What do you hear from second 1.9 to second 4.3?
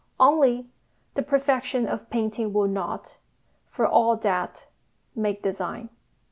painting will not, for all